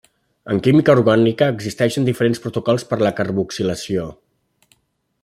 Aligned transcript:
En 0.53 0.61
química 0.67 0.95
orgànica 0.99 1.49
existeixen 1.55 2.09
diferents 2.09 2.43
protocols 2.47 2.89
per 2.93 3.01
la 3.05 3.15
carboxilació. 3.21 4.09